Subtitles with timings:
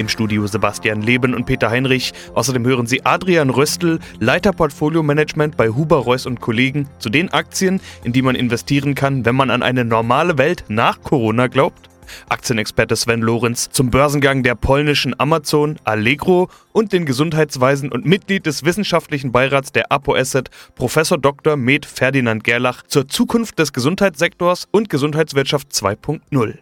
[0.00, 2.14] Im Studio Sebastian Leben und Peter Heinrich.
[2.32, 7.28] Außerdem hören Sie Adrian Röstl, Leiter Portfolio Management bei Huber Reuss und Kollegen, zu den
[7.34, 11.90] Aktien, in die man investieren kann, wenn man an eine normale Welt nach Corona glaubt.
[12.30, 18.64] Aktienexperte Sven Lorenz zum Börsengang der polnischen Amazon, Allegro und den Gesundheitsweisen und Mitglied des
[18.64, 21.56] wissenschaftlichen Beirats der Apo Asset, Professor Dr.
[21.56, 26.58] Med Ferdinand Gerlach zur Zukunft des Gesundheitssektors und Gesundheitswirtschaft 2.0.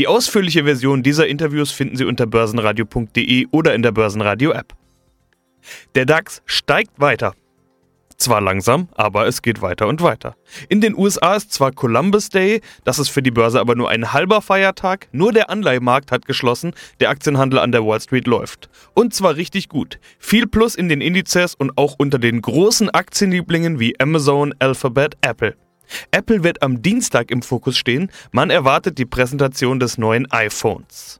[0.00, 4.72] Die ausführliche Version dieser Interviews finden Sie unter börsenradio.de oder in der Börsenradio-App.
[5.94, 7.34] Der DAX steigt weiter.
[8.16, 10.36] Zwar langsam, aber es geht weiter und weiter.
[10.70, 14.14] In den USA ist zwar Columbus Day, das ist für die Börse aber nur ein
[14.14, 18.70] halber Feiertag, nur der Anleihemarkt hat geschlossen, der Aktienhandel an der Wall Street läuft.
[18.94, 19.98] Und zwar richtig gut.
[20.18, 25.56] Viel Plus in den Indizes und auch unter den großen Aktienlieblingen wie Amazon, Alphabet, Apple.
[26.10, 28.10] Apple wird am Dienstag im Fokus stehen.
[28.32, 31.19] Man erwartet die Präsentation des neuen iPhones.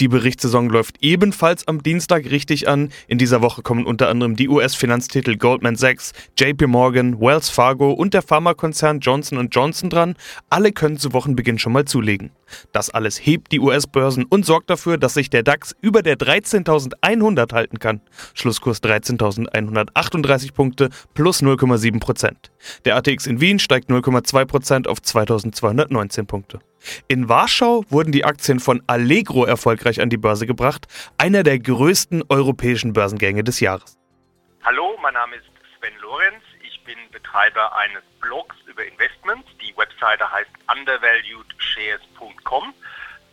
[0.00, 2.90] Die Berichtssaison läuft ebenfalls am Dienstag richtig an.
[3.08, 8.14] In dieser Woche kommen unter anderem die US-Finanztitel Goldman Sachs, JP Morgan, Wells Fargo und
[8.14, 10.14] der Pharmakonzern Johnson Johnson dran.
[10.50, 12.30] Alle können zu Wochenbeginn schon mal zulegen.
[12.70, 17.52] Das alles hebt die US-Börsen und sorgt dafür, dass sich der DAX über der 13.100
[17.52, 18.00] halten kann.
[18.34, 22.52] Schlusskurs 13.138 Punkte plus 0,7 Prozent.
[22.84, 26.60] Der ATX in Wien steigt 0,2 Prozent auf 2.219 Punkte.
[27.08, 30.86] In Warschau wurden die Aktien von Allegro erfolgreich an die Börse gebracht,
[31.18, 33.98] einer der größten europäischen Börsengänge des Jahres.
[34.64, 35.46] Hallo, mein Name ist
[35.78, 36.42] Sven Lorenz.
[36.62, 39.48] Ich bin Betreiber eines Blogs über Investments.
[39.60, 42.74] Die Webseite heißt undervaluedshares.com.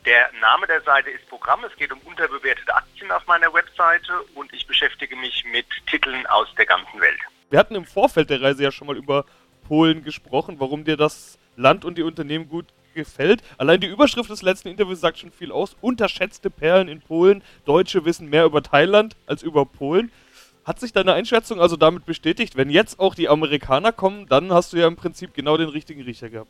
[0.05, 1.63] Der Name der Seite ist Programm.
[1.63, 6.47] Es geht um unterbewertete Aktien auf meiner Webseite und ich beschäftige mich mit Titeln aus
[6.57, 7.19] der ganzen Welt.
[7.49, 9.25] Wir hatten im Vorfeld der Reise ja schon mal über
[9.67, 13.43] Polen gesprochen, warum dir das Land und die Unternehmen gut gefällt.
[13.59, 15.75] Allein die Überschrift des letzten Interviews sagt schon viel aus.
[15.81, 17.43] Unterschätzte Perlen in Polen.
[17.65, 20.11] Deutsche wissen mehr über Thailand als über Polen.
[20.65, 22.57] Hat sich deine Einschätzung also damit bestätigt?
[22.57, 26.01] Wenn jetzt auch die Amerikaner kommen, dann hast du ja im Prinzip genau den richtigen
[26.01, 26.49] Riecher gehabt.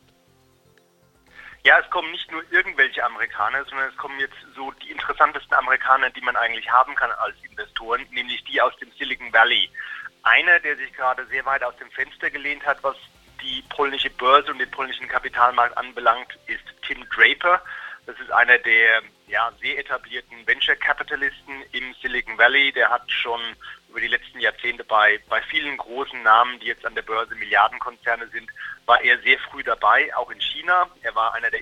[1.66, 6.12] Ja, es kommen nicht nur irgendwelche Amerikaner, sondern es kommen jetzt so die interessantesten Amerikaner,
[6.12, 9.70] die man eigentlich haben kann als Investoren, nämlich die aus dem Silicon Valley.
[10.22, 12.96] Einer, der sich gerade sehr weit aus dem Fenster gelehnt hat, was
[13.46, 17.62] die polnische Börse und den polnischen Kapitalmarkt anbelangt, ist Tim Draper.
[18.06, 22.72] Das ist einer der ja, sehr etablierten Venture Capitalisten im Silicon Valley.
[22.72, 23.42] Der hat schon
[23.90, 28.28] über die letzten Jahrzehnte bei, bei vielen großen Namen, die jetzt an der Börse Milliardenkonzerne
[28.28, 28.50] sind,
[28.86, 30.90] war er sehr früh dabei, auch in China.
[31.02, 31.62] Er war einer der,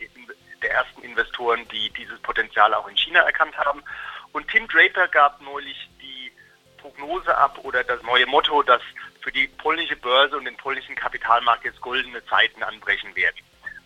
[0.61, 3.83] der ersten Investoren, die dieses Potenzial auch in China erkannt haben.
[4.31, 6.31] Und Tim Draper gab neulich die
[6.77, 8.81] Prognose ab oder das neue Motto, dass
[9.23, 13.37] für die polnische Börse und den polnischen Kapitalmarkt jetzt goldene Zeiten anbrechen werden.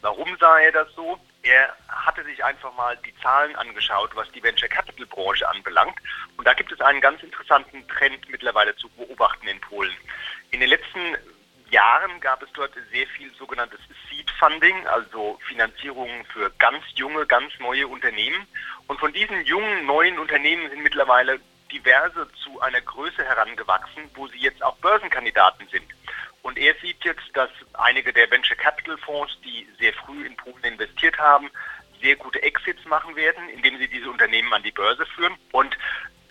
[0.01, 1.19] Warum sah er das so?
[1.43, 5.97] Er hatte sich einfach mal die Zahlen angeschaut, was die Venture Capital Branche anbelangt.
[6.37, 9.95] Und da gibt es einen ganz interessanten Trend mittlerweile zu beobachten in Polen.
[10.51, 10.99] In den letzten
[11.69, 17.51] Jahren gab es dort sehr viel sogenanntes Seed Funding, also Finanzierungen für ganz junge, ganz
[17.59, 18.47] neue Unternehmen.
[18.87, 21.39] Und von diesen jungen, neuen Unternehmen sind mittlerweile
[21.71, 25.85] diverse zu einer Größe herangewachsen, wo sie jetzt auch Börsenkandidaten sind.
[26.41, 30.63] Und er sieht jetzt, dass einige der Venture Capital Fonds, die sehr früh in Polen
[30.63, 31.49] investiert haben,
[32.01, 35.35] sehr gute Exits machen werden, indem sie diese Unternehmen an die Börse führen.
[35.51, 35.77] Und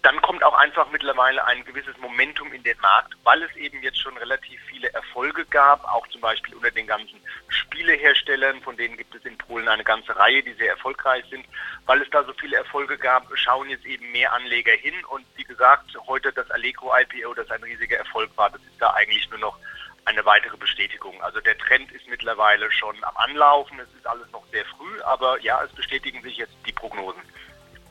[0.02, 4.00] dann kommt auch einfach mittlerweile ein gewisses Momentum in den Markt, weil es eben jetzt
[4.00, 9.14] schon relativ viele Erfolge gab, auch zum Beispiel unter den ganzen Spieleherstellern, von denen gibt
[9.14, 11.44] es in Polen eine ganze Reihe, die sehr erfolgreich sind.
[11.86, 15.44] Weil es da so viele Erfolge gab, schauen jetzt eben mehr Anleger hin und wie
[15.44, 19.40] gesagt, heute das Allegro IPO, das ein riesiger Erfolg war, das ist da eigentlich nur
[19.40, 19.58] noch
[20.04, 21.20] eine weitere Bestätigung.
[21.22, 25.40] Also der Trend ist mittlerweile schon am Anlaufen, es ist alles noch sehr früh, aber
[25.42, 27.20] ja, es bestätigen sich jetzt die Prognosen.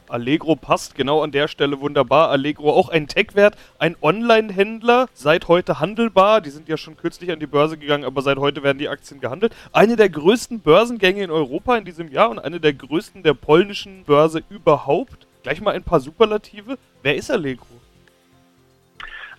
[0.10, 2.30] Allegro passt genau an der Stelle wunderbar.
[2.30, 6.42] Allegro auch ein Tech-Wert, ein Online-Händler, seit heute handelbar.
[6.42, 9.20] Die sind ja schon kürzlich an die Börse gegangen, aber seit heute werden die Aktien
[9.20, 9.54] gehandelt.
[9.72, 14.04] Eine der größten Börsengänge in Europa in diesem Jahr und eine der größten der polnischen
[14.04, 15.28] Börse überhaupt.
[15.44, 16.78] Gleich mal ein paar Superlative.
[17.02, 17.75] Wer ist Allegro?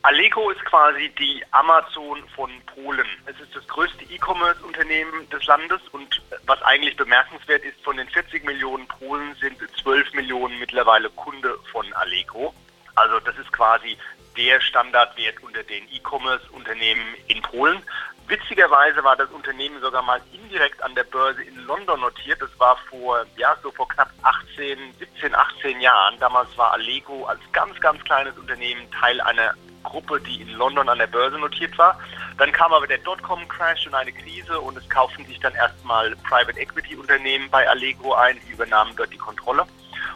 [0.06, 3.08] Allegro ist quasi die Amazon von Polen.
[3.26, 8.44] Es ist das größte E-Commerce-Unternehmen des Landes und was eigentlich bemerkenswert ist, von den 40
[8.44, 12.54] Millionen Polen sind 12 Millionen mittlerweile Kunde von Allegro.
[12.94, 13.98] Also das ist quasi
[14.36, 17.82] der Standardwert unter den E-Commerce-Unternehmen in Polen.
[18.28, 22.40] Witzigerweise war das Unternehmen sogar mal in direkt an der Börse in London notiert.
[22.40, 26.16] Das war vor, ja, so vor knapp 18, 17, 18 Jahren.
[26.20, 29.52] Damals war Allego als ganz, ganz kleines Unternehmen Teil einer
[29.86, 31.98] Gruppe, die in London an der Börse notiert war.
[32.38, 36.60] Dann kam aber der Dotcom-Crash und eine Krise und es kauften sich dann erstmal Private
[36.60, 39.64] Equity-Unternehmen bei Allegro ein, die übernahmen dort die Kontrolle.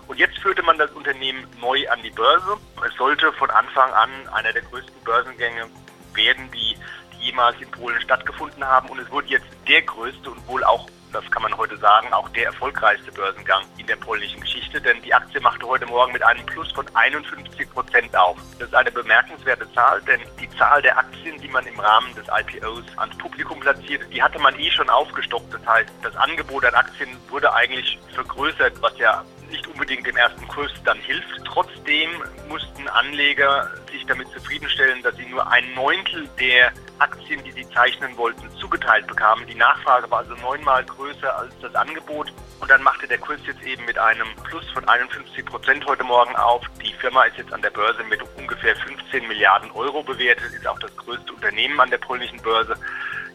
[0.07, 2.57] Und jetzt führte man das Unternehmen neu an die Börse.
[2.87, 5.67] Es sollte von Anfang an einer der größten Börsengänge
[6.15, 6.77] werden, die,
[7.15, 8.89] die jemals in Polen stattgefunden haben.
[8.89, 12.29] Und es wurde jetzt der größte und wohl auch das kann man heute sagen, auch
[12.31, 16.45] der erfolgreichste Börsengang in der polnischen Geschichte, denn die Aktie machte heute Morgen mit einem
[16.47, 18.37] Plus von 51 Prozent auf.
[18.59, 22.27] Das ist eine bemerkenswerte Zahl, denn die Zahl der Aktien, die man im Rahmen des
[22.29, 25.53] IPOs ans Publikum platziert, die hatte man eh schon aufgestockt.
[25.53, 30.47] Das heißt, das Angebot an Aktien wurde eigentlich vergrößert, was ja nicht unbedingt dem ersten
[30.49, 31.45] Kurs dann hilft.
[31.45, 32.11] Trotzdem
[32.49, 38.17] mussten Anleger sich damit zufriedenstellen, dass sie nur ein Neuntel der Aktien, die sie zeichnen
[38.17, 39.47] wollten, zugeteilt bekamen.
[39.47, 42.33] Die Nachfrage war also neunmal größer als das Angebot.
[42.61, 46.37] Und dann machte der Kurs jetzt eben mit einem Plus von 51 Prozent heute Morgen
[46.37, 46.63] auf.
[46.83, 50.79] Die Firma ist jetzt an der Börse mit ungefähr 15 Milliarden Euro bewertet, ist auch
[50.79, 52.77] das größte Unternehmen an der polnischen Börse.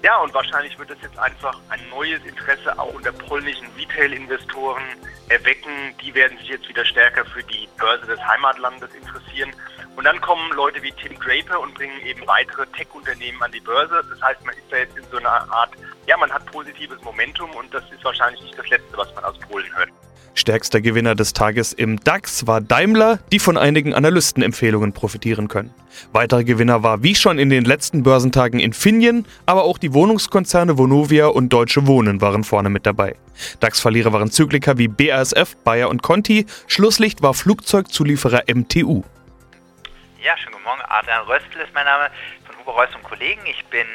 [0.04, 4.84] Ja, und wahrscheinlich wird es jetzt einfach ein neues Interesse auch unter polnischen Retail-Investoren
[5.30, 5.96] erwecken.
[6.04, 9.52] Die werden sich jetzt wieder stärker für die Börse des Heimatlandes interessieren.
[9.96, 14.04] Und dann kommen Leute wie Tim Draper und bringen eben weitere Tech-Unternehmen an die Börse.
[14.10, 15.72] Das heißt, man ist da jetzt in so einer Art,
[16.06, 19.40] ja, man hat positives Momentum und das ist wahrscheinlich nicht das Letzte, was man aus
[19.40, 19.90] Polen hört.
[20.38, 25.74] Stärkster Gewinner des Tages im DAX war Daimler, die von einigen Analystenempfehlungen profitieren können.
[26.12, 31.28] Weitere Gewinner war wie schon in den letzten Börsentagen Infineon, aber auch die Wohnungskonzerne Vonovia
[31.28, 33.16] und Deutsche Wohnen waren vorne mit dabei.
[33.62, 36.46] DAX-Verlierer waren Zykliker wie BASF, Bayer und Conti.
[36.68, 39.04] Schlusslicht war Flugzeugzulieferer MTU.
[40.26, 40.82] Ja, schönen guten Morgen.
[40.90, 42.10] Adrian Röstl ist mein Name
[42.48, 43.42] von Huber Reus und Kollegen.
[43.46, 43.86] Ich bin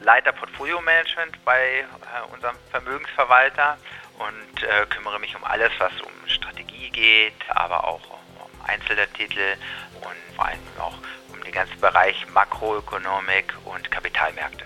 [0.00, 3.76] Leiter Portfolio Management bei äh, unserem Vermögensverwalter
[4.16, 8.00] und äh, kümmere mich um alles, was um Strategie geht, aber auch
[8.40, 9.52] um einzelne Titel
[10.00, 10.94] und vor allem auch
[11.34, 14.64] um den ganzen Bereich Makroökonomik und Kapitalmärkte.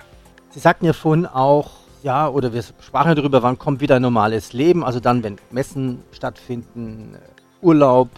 [0.51, 1.73] Sie sagten ja vorhin auch,
[2.05, 6.05] ja, oder wir sprachen darüber, wann kommt wieder ein normales Leben, also dann, wenn Messen
[6.13, 7.19] stattfinden,
[7.63, 8.11] Urlaub,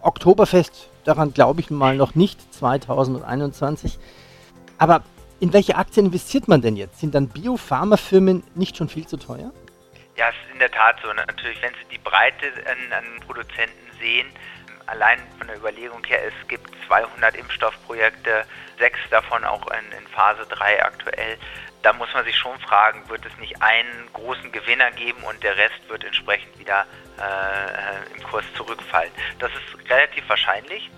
[0.00, 3.98] Oktoberfest, daran glaube ich mal noch nicht, 2021.
[4.78, 5.02] Aber
[5.40, 7.00] in welche Aktien investiert man denn jetzt?
[7.00, 9.52] Sind dann Biopharmafirmen nicht schon viel zu teuer?
[10.16, 11.12] Ja, es ist in der Tat so.
[11.12, 14.26] Natürlich, wenn Sie die Breite an, an Produzenten sehen,
[14.86, 18.44] allein von der Überlegung her, es gibt 200 Impfstoffprojekte,
[18.78, 21.38] sechs davon auch in, in, Phase 3 aktuell.
[21.82, 25.56] Da muss man sich schon fragen, wird es nicht einen großen Gewinner geben und der
[25.56, 26.86] Rest wird entsprechend wieder
[27.18, 29.12] äh, im Kurs zurückfallen.
[29.38, 30.90] Das ist relativ wahrscheinlich.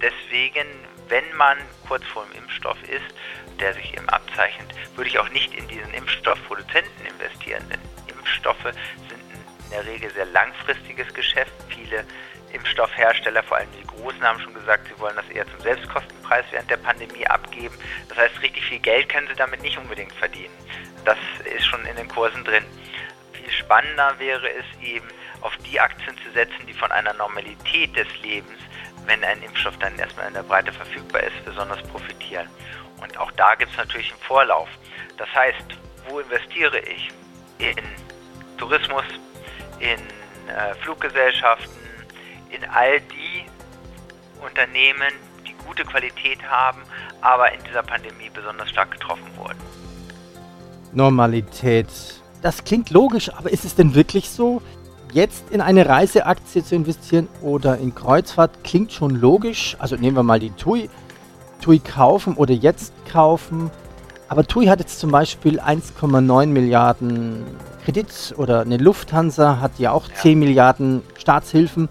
[0.00, 0.66] Deswegen,
[1.08, 1.58] wenn man
[1.88, 3.14] kurz vor dem Impfstoff ist,
[3.58, 7.64] der sich eben abzeichnet, würde ich auch nicht in diesen Impfstoffproduzenten investieren.
[7.68, 7.80] Denn
[8.16, 9.22] Impfstoffe sind
[9.64, 11.52] in der Regel sehr langfristiges Geschäft.
[11.68, 12.04] Viele
[12.52, 16.70] Impfstoffhersteller, vor allem die Großen, haben schon gesagt, sie wollen das eher zum Selbstkostenpreis während
[16.70, 17.74] der Pandemie abgeben.
[18.08, 20.54] Das heißt, richtig viel Geld können sie damit nicht unbedingt verdienen.
[21.04, 22.64] Das ist schon in den Kursen drin.
[23.32, 25.08] Viel spannender wäre es eben,
[25.40, 28.58] auf die Aktien zu setzen, die von einer Normalität des Lebens,
[29.06, 32.48] wenn ein Impfstoff dann erstmal in der Breite verfügbar ist, besonders profitieren.
[33.00, 34.68] Und auch da gibt es natürlich einen Vorlauf.
[35.16, 35.64] Das heißt,
[36.08, 37.10] wo investiere ich?
[37.58, 37.76] In
[38.56, 39.04] Tourismus,
[39.80, 39.98] in
[40.48, 41.81] äh, Fluggesellschaften,
[42.52, 43.44] in all die
[44.44, 45.12] Unternehmen,
[45.46, 46.82] die gute Qualität haben,
[47.20, 49.58] aber in dieser Pandemie besonders stark getroffen wurden.
[50.92, 51.88] Normalität.
[52.42, 54.62] Das klingt logisch, aber ist es denn wirklich so?
[55.12, 59.76] Jetzt in eine Reiseaktie zu investieren oder in Kreuzfahrt klingt schon logisch.
[59.78, 60.88] Also nehmen wir mal die TUI.
[61.60, 63.70] TUI kaufen oder jetzt kaufen.
[64.28, 67.44] Aber TUI hat jetzt zum Beispiel 1,9 Milliarden
[67.84, 70.14] Kredit oder eine Lufthansa hat ja auch ja.
[70.14, 71.88] 10 Milliarden Staatshilfen.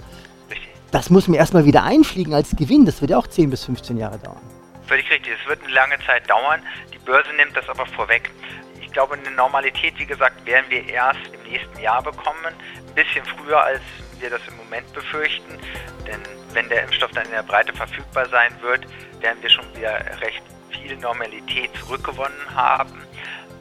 [0.91, 2.85] Das muss mir erstmal wieder einfliegen als Gewinn.
[2.85, 4.41] Das wird ja auch 10 bis 15 Jahre dauern.
[4.87, 5.33] Völlig richtig.
[5.41, 6.61] Es wird eine lange Zeit dauern.
[6.93, 8.29] Die Börse nimmt das aber vorweg.
[8.81, 12.45] Ich glaube, eine Normalität, wie gesagt, werden wir erst im nächsten Jahr bekommen.
[12.45, 13.81] Ein bisschen früher, als
[14.19, 15.57] wir das im Moment befürchten.
[16.05, 16.19] Denn
[16.53, 18.85] wenn der Impfstoff dann in der Breite verfügbar sein wird,
[19.21, 23.01] werden wir schon wieder recht viel Normalität zurückgewonnen haben.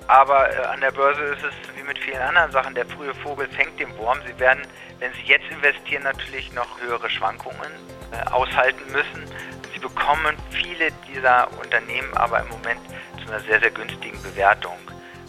[0.09, 3.47] Aber äh, an der Börse ist es wie mit vielen anderen Sachen, der frühe Vogel
[3.49, 4.19] fängt den Wurm.
[4.27, 4.63] Sie werden,
[5.01, 7.73] wenn Sie jetzt investieren, natürlich noch höhere Schwankungen
[8.13, 9.25] äh, aushalten müssen.
[9.73, 12.81] Sie bekommen viele dieser Unternehmen aber im Moment
[13.23, 14.77] zu einer sehr, sehr günstigen Bewertung.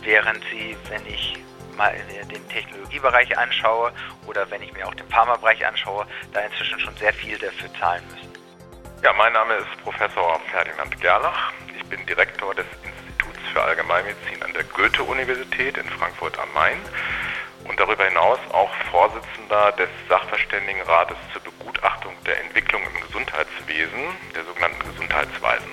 [0.02, 1.38] Während Sie, wenn ich
[1.78, 1.96] mal
[2.30, 3.94] den Technologiebereich anschaue
[4.28, 8.04] oder wenn ich mir auch den Pharmabereich anschaue, da inzwischen schon sehr viel dafür zahlen
[8.12, 8.30] müssen.
[9.04, 11.54] Ja, mein Name ist Professor Ferdinand Gerlach.
[11.76, 16.78] Ich bin Direktor des Instituts für Allgemeinmedizin an der Goethe-Universität in Frankfurt am Main
[17.68, 24.00] und darüber hinaus auch Vorsitzender des Sachverständigenrates zur Begutachtung der Entwicklung im Gesundheitswesen,
[24.36, 25.72] der sogenannten Gesundheitsweisen.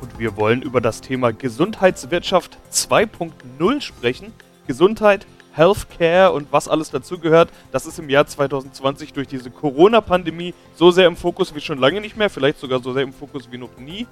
[0.00, 4.32] Und wir wollen über das Thema Gesundheitswirtschaft 2.0 sprechen.
[4.66, 10.90] Gesundheit, Healthcare und was alles dazugehört, das ist im Jahr 2020 durch diese Corona-Pandemie so
[10.90, 13.58] sehr im Fokus wie schon lange nicht mehr, vielleicht sogar so sehr im Fokus wie
[13.58, 14.06] noch nie.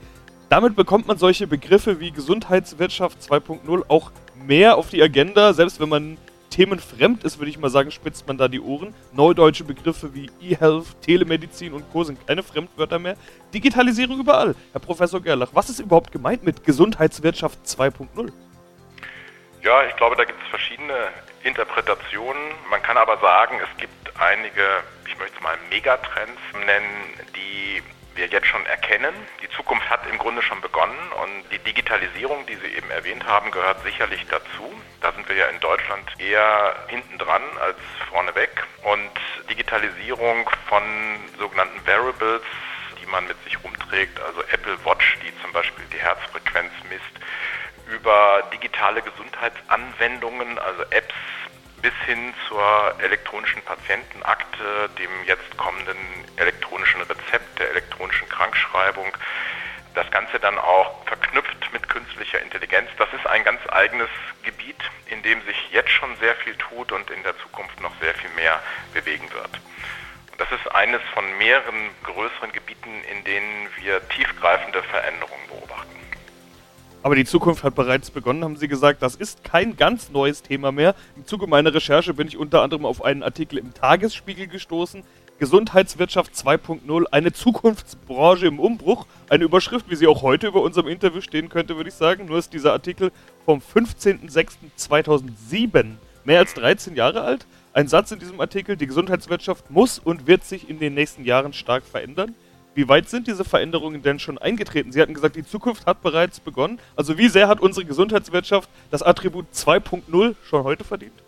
[0.49, 4.11] Damit bekommt man solche Begriffe wie Gesundheitswirtschaft 2.0 auch
[4.47, 6.17] mehr auf die Agenda, selbst wenn man
[6.55, 8.95] themenfremd ist, würde ich mal sagen, spitzt man da die Ohren.
[9.13, 12.05] Neudeutsche Begriffe wie E-Health, Telemedizin und Co.
[12.05, 13.17] sind keine Fremdwörter mehr.
[13.53, 14.55] Digitalisierung überall.
[14.73, 18.33] Herr Professor Gerlach, was ist überhaupt gemeint mit Gesundheitswirtschaft 2.0?
[19.63, 20.95] Ja, ich glaube, da gibt es verschiedene
[21.43, 22.43] Interpretationen.
[22.71, 24.63] Man kann aber sagen, es gibt einige,
[25.07, 27.83] ich möchte es mal Megatrends nennen, die
[28.17, 29.15] wir jetzt schon erkennen.
[29.43, 33.51] Die Zukunft hat im Grunde schon begonnen und die Digitalisierung, die Sie eben erwähnt haben,
[33.51, 34.73] gehört sicherlich dazu.
[35.01, 37.79] Da sind wir ja in Deutschland eher hinten dran als
[38.11, 38.51] vorneweg.
[38.83, 39.11] Und
[39.51, 40.83] Digitalisierung von
[41.39, 42.43] sogenannten Variables,
[43.01, 48.43] die man mit sich rumträgt, also Apple Watch, die zum Beispiel die Herzfrequenz misst, über
[48.53, 51.15] digitale Gesundheitsanwendungen, also Apps,
[51.85, 55.99] bis hin zur elektronischen Patientenakte, dem jetzt kommenden
[56.37, 57.74] elektronischen Rezept, der
[58.45, 59.07] Krankschreibung.
[59.95, 62.89] Das Ganze dann auch verknüpft mit künstlicher Intelligenz.
[62.99, 64.09] Das ist ein ganz eigenes
[64.43, 68.13] Gebiet, in dem sich jetzt schon sehr viel tut und in der Zukunft noch sehr
[68.15, 68.61] viel mehr
[68.93, 69.51] bewegen wird.
[70.33, 75.95] Und das ist eines von mehreren größeren Gebieten, in denen wir tiefgreifende Veränderungen beobachten.
[77.03, 79.01] Aber die Zukunft hat bereits begonnen, haben Sie gesagt.
[79.03, 80.95] Das ist kein ganz neues Thema mehr.
[81.17, 85.05] Im Zuge meiner Recherche bin ich unter anderem auf einen Artikel im Tagesspiegel gestoßen.
[85.45, 89.05] Gesundheitswirtschaft 2.0, eine Zukunftsbranche im Umbruch.
[89.29, 92.25] Eine Überschrift, wie sie auch heute über unserem Interview stehen könnte, würde ich sagen.
[92.25, 93.13] Nur ist dieser Artikel
[93.45, 97.47] vom 15.06.2007, mehr als 13 Jahre alt.
[97.75, 101.53] Ein Satz in diesem Artikel, die Gesundheitswirtschaft muss und wird sich in den nächsten Jahren
[101.53, 102.35] stark verändern.
[102.75, 104.93] Wie weit sind diese Veränderungen denn schon eingetreten?
[104.93, 106.79] Sie hatten gesagt, die Zukunft hat bereits begonnen.
[106.97, 111.24] Also wie sehr hat unsere Gesundheitswirtschaft das Attribut 2.0 schon heute verdient?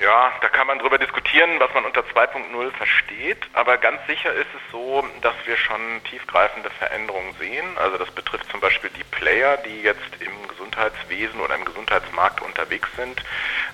[0.00, 4.48] Ja, da kann man drüber diskutieren, was man unter 2.0 versteht, aber ganz sicher ist
[4.54, 7.76] es so, dass wir schon tiefgreifende Veränderungen sehen.
[7.76, 12.88] Also das betrifft zum Beispiel die Player, die jetzt im Gesundheitswesen oder im Gesundheitsmarkt unterwegs
[12.96, 13.22] sind.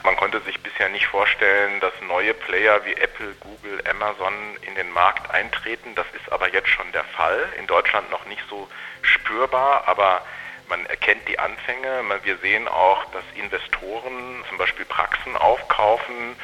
[0.03, 4.91] Man konnte sich bisher nicht vorstellen, dass neue Player wie Apple, Google, Amazon in den
[4.91, 5.95] Markt eintreten.
[5.95, 7.39] Das ist aber jetzt schon der Fall.
[7.57, 8.69] In Deutschland noch nicht so
[9.03, 10.23] spürbar, aber
[10.69, 12.03] man erkennt die Anfänge.
[12.23, 16.37] Wir sehen auch, dass Investoren zum Beispiel Praxen aufkaufen,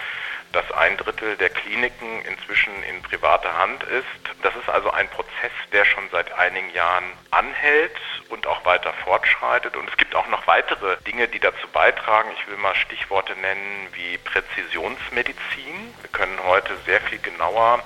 [0.52, 4.04] dass ein Drittel der Kliniken inzwischen in privater Hand ist.
[4.42, 7.96] Das ist also ein Prozess, der schon seit einigen Jahren anhält
[8.28, 9.76] und auch weiter fortschreitet.
[9.76, 12.30] Und es gibt auch noch weitere Dinge, die dazu beitragen.
[12.36, 15.94] Ich will mal Stichworte nennen wie Präzisionsmedizin.
[16.00, 17.82] Wir können heute sehr viel genauer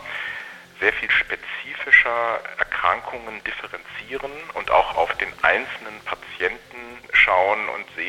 [0.81, 5.86] sehr viel spezifischer Erkrankungen differenzieren und auch auf den einzelnen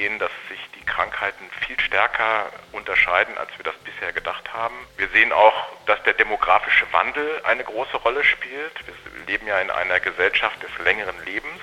[0.08, 4.76] sehen, dass sich die Krankheiten viel stärker unterscheiden, als wir das bisher gedacht haben.
[4.98, 5.54] Wir sehen auch,
[5.86, 8.74] dass der demografische Wandel eine große Rolle spielt.
[8.86, 11.62] Wir leben ja in einer Gesellschaft des längeren Lebens.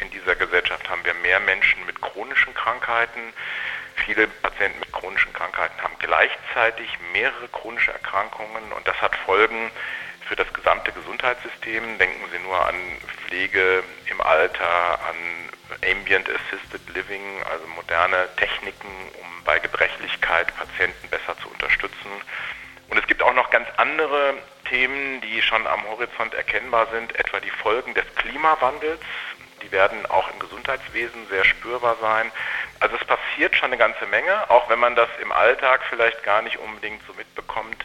[0.00, 3.32] In dieser Gesellschaft haben wir mehr Menschen mit chronischen Krankheiten.
[4.06, 9.70] Viele Patienten mit chronischen Krankheiten haben gleichzeitig mehrere chronische Erkrankungen und das hat Folgen
[10.26, 11.98] für das gesamte Gesundheitssystem.
[11.98, 12.76] Denken Sie nur an
[13.26, 15.50] Pflege im Alter, an
[15.84, 18.88] Ambient Assisted Living, also moderne Techniken,
[19.20, 22.10] um bei Gebrechlichkeit Patienten besser zu unterstützen.
[22.88, 24.34] Und es gibt auch noch ganz andere
[24.68, 29.00] Themen, die schon am Horizont erkennbar sind, etwa die Folgen des Klimawandels.
[29.62, 32.30] Die werden auch im Gesundheitswesen sehr spürbar sein.
[32.80, 36.42] Also es passiert schon eine ganze Menge, auch wenn man das im Alltag vielleicht gar
[36.42, 37.84] nicht unbedingt so mitbekommt.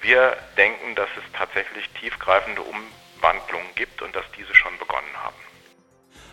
[0.00, 5.51] Wir denken, dass es tatsächlich tiefgreifende Umwandlungen gibt und dass diese schon begonnen haben.